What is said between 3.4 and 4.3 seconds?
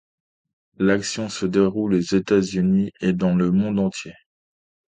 monde entier.